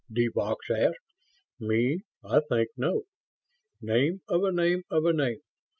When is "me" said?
1.59-1.99